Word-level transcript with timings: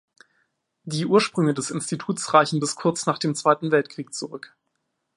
Die 0.83 1.05
Ursprünge 1.05 1.53
des 1.53 1.69
Instituts 1.69 2.33
reichen 2.33 2.59
bis 2.59 2.73
kurz 2.75 3.05
nach 3.05 3.19
dem 3.19 3.35
Zweiten 3.35 3.69
Weltkrieg 3.69 4.15
zurück. 4.15 4.57